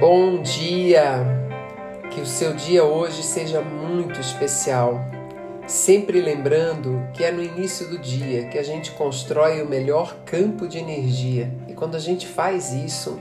[0.00, 1.24] Bom dia!
[2.10, 5.00] Que o seu dia hoje seja muito especial.
[5.68, 10.66] Sempre lembrando que é no início do dia que a gente constrói o melhor campo
[10.66, 13.20] de energia e quando a gente faz isso,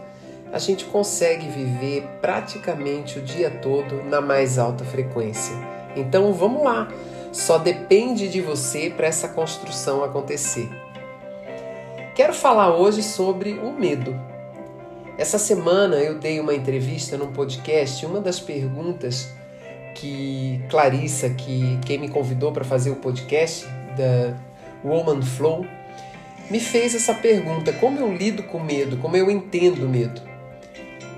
[0.52, 5.56] a gente consegue viver praticamente o dia todo na mais alta frequência.
[5.96, 6.88] Então vamos lá!
[7.32, 10.68] Só depende de você para essa construção acontecer.
[12.16, 14.33] Quero falar hoje sobre o medo.
[15.16, 19.30] Essa semana eu dei uma entrevista num podcast e uma das perguntas
[19.94, 24.36] que Clarissa, que quem me convidou para fazer o podcast da
[24.84, 25.66] Woman Flow,
[26.50, 30.20] me fez essa pergunta: como eu lido com medo, como eu entendo medo?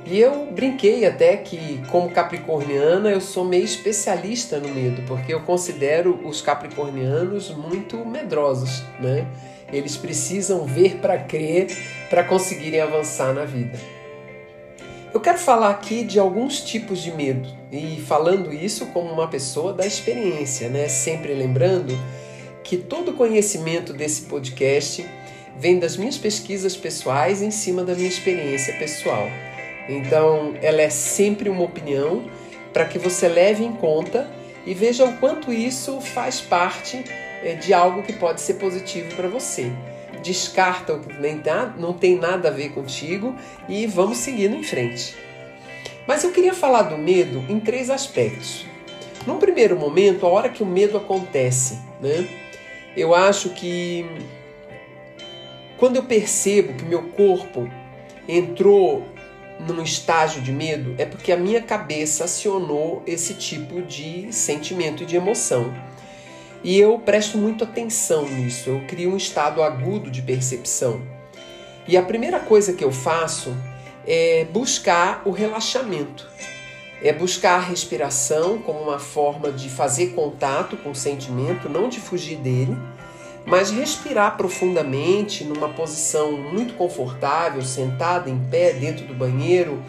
[0.05, 5.41] E eu brinquei até que, como capricorniana, eu sou meio especialista no medo, porque eu
[5.41, 9.25] considero os capricornianos muito medrosos, né?
[9.73, 11.67] Eles precisam ver para crer
[12.09, 13.77] para conseguirem avançar na vida.
[15.13, 19.71] Eu quero falar aqui de alguns tipos de medo e falando isso como uma pessoa
[19.71, 20.89] da experiência, né?
[20.89, 21.97] Sempre lembrando
[22.63, 25.05] que todo conhecimento desse podcast
[25.57, 29.27] vem das minhas pesquisas pessoais em cima da minha experiência pessoal.
[29.87, 32.29] Então, ela é sempre uma opinião
[32.73, 34.29] para que você leve em conta
[34.65, 37.05] e veja o quanto isso faz parte
[37.41, 39.71] é, de algo que pode ser positivo para você.
[40.25, 43.35] Descarta o que nem tá, não tem nada a ver contigo
[43.69, 45.15] e vamos seguindo em frente.
[46.07, 48.65] Mas eu queria falar do medo em três aspectos.
[49.27, 52.27] Num primeiro momento, a hora que o medo acontece, né?
[52.97, 54.03] Eu acho que
[55.77, 57.69] quando eu percebo que meu corpo
[58.27, 59.05] entrou
[59.59, 65.05] num estágio de medo, é porque a minha cabeça acionou esse tipo de sentimento e
[65.05, 65.71] de emoção.
[66.65, 70.99] E eu presto muito atenção nisso, eu crio um estado agudo de percepção.
[71.87, 73.55] E a primeira coisa que eu faço
[74.03, 76.27] é buscar o relaxamento.
[77.03, 81.99] É buscar a respiração como uma forma de fazer contato com o sentimento, não de
[81.99, 82.75] fugir dele,
[83.45, 89.83] mas respirar profundamente numa posição muito confortável, sentada em pé dentro do banheiro,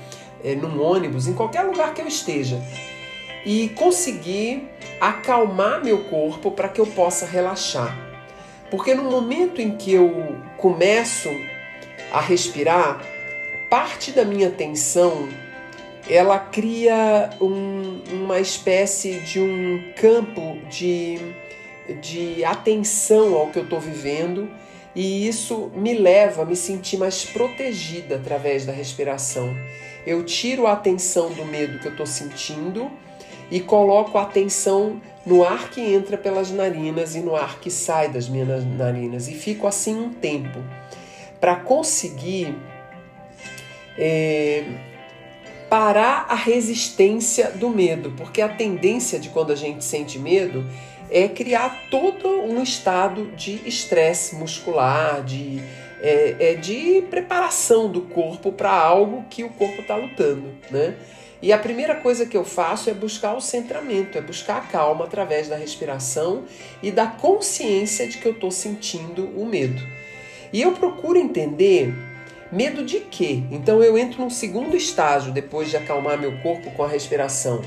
[0.44, 2.60] é, num ônibus, em qualquer lugar que eu esteja
[3.46, 4.68] e conseguir
[5.00, 7.96] acalmar meu corpo para que eu possa relaxar.
[8.68, 11.30] Porque no momento em que eu começo
[12.12, 13.00] a respirar,
[13.70, 15.28] parte da minha tensão
[16.08, 21.18] ela cria um, uma espécie de um campo de,
[22.00, 24.48] de atenção ao que eu estou vivendo
[24.94, 29.54] e isso me leva a me sentir mais protegida através da respiração.
[30.06, 32.90] Eu tiro a atenção do medo que eu estou sentindo
[33.50, 38.08] e coloco a atenção no ar que entra pelas narinas e no ar que sai
[38.08, 39.28] das minhas narinas.
[39.28, 40.60] E fico assim um tempo.
[41.40, 42.56] Para conseguir
[43.98, 44.64] é,
[45.68, 50.64] parar a resistência do medo, porque a tendência de quando a gente sente medo
[51.10, 55.60] é criar todo um estado de estresse muscular, de,
[56.00, 60.94] é, é de preparação do corpo para algo que o corpo está lutando, né?
[61.42, 65.04] E a primeira coisa que eu faço é buscar o centramento, é buscar a calma
[65.04, 66.44] através da respiração
[66.82, 69.82] e da consciência de que eu estou sentindo o medo.
[70.52, 71.92] E eu procuro entender
[72.50, 73.42] medo de quê?
[73.50, 77.62] Então eu entro num segundo estágio depois de acalmar meu corpo com a respiração.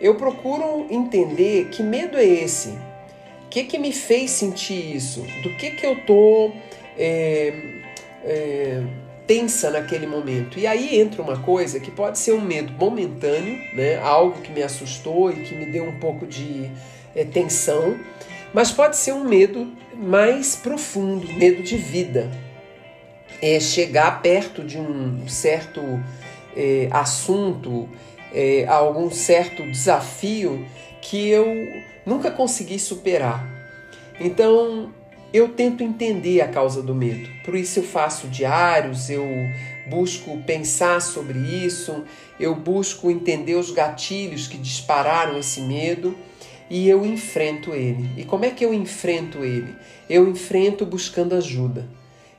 [0.00, 2.70] Eu procuro entender que medo é esse,
[3.44, 6.54] o que, que me fez sentir isso, do que, que eu estou.
[6.96, 7.82] É,
[8.24, 8.82] é,
[9.32, 10.58] tensa naquele momento.
[10.58, 13.96] E aí entra uma coisa que pode ser um medo momentâneo, né?
[13.96, 16.70] algo que me assustou e que me deu um pouco de
[17.16, 17.98] é, tensão,
[18.52, 22.30] mas pode ser um medo mais profundo, medo de vida.
[23.40, 25.80] É chegar perto de um certo
[26.54, 27.88] é, assunto,
[28.34, 30.66] é, algum certo desafio
[31.00, 31.46] que eu
[32.04, 33.48] nunca consegui superar.
[34.20, 34.92] Então,
[35.32, 37.28] eu tento entender a causa do medo.
[37.44, 39.26] Por isso eu faço diários, eu
[39.88, 42.04] busco pensar sobre isso,
[42.38, 46.14] eu busco entender os gatilhos que dispararam esse medo
[46.68, 48.10] e eu enfrento ele.
[48.16, 49.74] E como é que eu enfrento ele?
[50.08, 51.88] Eu enfrento buscando ajuda.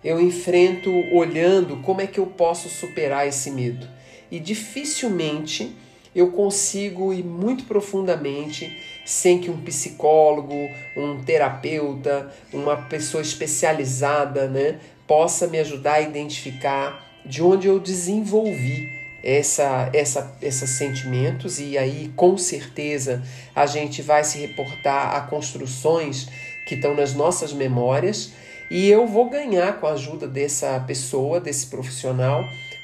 [0.04, 3.88] Eu enfrento olhando como é que eu posso superar esse medo.
[4.30, 5.76] E dificilmente
[6.16, 10.56] eu consigo ir muito profundamente sem que um psicólogo,
[10.96, 19.04] um terapeuta, uma pessoa especializada, né, possa me ajudar a identificar de onde eu desenvolvi
[19.24, 21.60] essa, essa, esses sentimentos.
[21.60, 23.24] E aí com certeza
[23.56, 26.28] a gente vai se reportar a construções
[26.68, 28.34] que estão nas nossas memórias.
[28.70, 32.44] E eu vou ganhar com a ajuda dessa pessoa, desse profissional,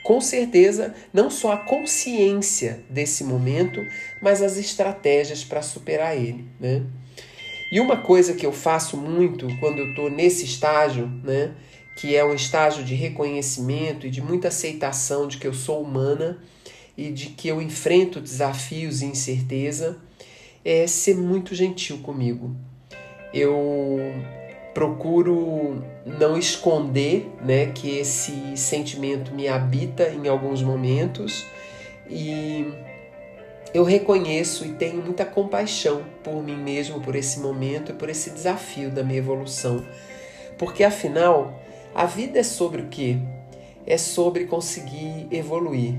[0.10, 3.80] com certeza, não só a consciência desse momento,
[4.20, 6.46] mas as estratégias para superar ele.
[6.60, 6.82] Né?
[7.72, 11.52] E uma coisa que eu faço muito quando eu estou nesse estágio, né,
[11.96, 16.40] que é um estágio de reconhecimento e de muita aceitação de que eu sou humana
[16.98, 20.00] e de que eu enfrento desafios e incerteza,
[20.66, 22.56] é ser muito gentil comigo.
[23.32, 24.00] Eu
[24.80, 31.46] procuro não esconder né, que esse sentimento me habita em alguns momentos
[32.10, 32.66] e
[33.74, 38.30] eu reconheço e tenho muita compaixão por mim mesmo, por esse momento e por esse
[38.30, 39.86] desafio da minha evolução.
[40.58, 41.60] Porque afinal,
[41.94, 43.18] a vida é sobre o quê?
[43.86, 45.96] É sobre conseguir evoluir.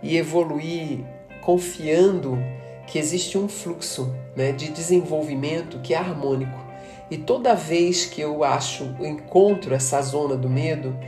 [0.00, 1.00] E evoluir
[1.40, 2.38] confiando
[2.86, 6.71] que existe um fluxo né, de desenvolvimento que é harmônico.
[7.12, 10.98] E toda vez que eu acho, encontro essa zona do medo,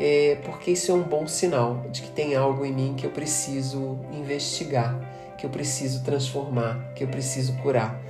[0.00, 3.10] é porque isso é um bom sinal de que tem algo em mim que eu
[3.10, 4.98] preciso investigar
[5.42, 8.00] que eu preciso transformar, que eu preciso curar.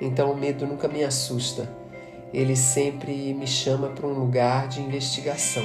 [0.00, 1.70] Então o medo nunca me assusta.
[2.32, 5.62] Ele sempre me chama para um lugar de investigação.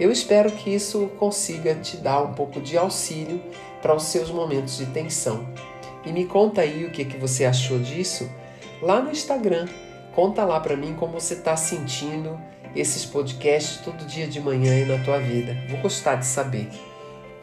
[0.00, 3.38] Eu espero que isso consiga te dar um pouco de auxílio
[3.82, 5.46] para os seus momentos de tensão.
[6.06, 8.26] E me conta aí o que, que você achou disso
[8.82, 9.66] lá no Instagram.
[10.14, 12.40] Conta lá para mim como você está sentindo
[12.74, 15.56] esses podcasts todo dia de manhã aí na tua vida.
[15.68, 16.68] Vou gostar de saber.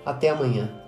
[0.06, 0.83] Até amanhã.